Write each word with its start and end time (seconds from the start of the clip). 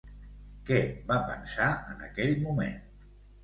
Què 0.69 0.79
va 1.11 1.19
pensar 1.29 1.69
en 1.95 2.05
aquell 2.11 2.37
moment? 2.49 2.85